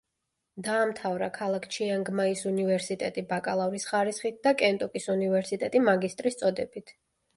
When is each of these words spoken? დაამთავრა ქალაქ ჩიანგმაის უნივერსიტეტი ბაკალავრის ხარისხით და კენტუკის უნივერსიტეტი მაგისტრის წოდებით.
დაამთავრა 0.67 1.27
ქალაქ 1.35 1.67
ჩიანგმაის 1.75 2.41
უნივერსიტეტი 2.51 3.25
ბაკალავრის 3.35 3.87
ხარისხით 3.91 4.41
და 4.49 4.55
კენტუკის 4.65 5.07
უნივერსიტეტი 5.17 5.87
მაგისტრის 5.91 6.41
წოდებით. 6.43 6.97